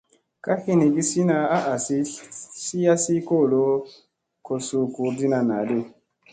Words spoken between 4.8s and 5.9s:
gurɗiina naa di.